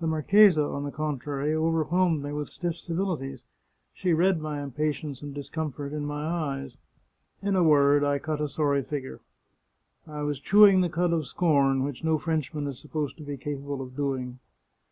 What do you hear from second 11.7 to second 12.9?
which no Frenchman is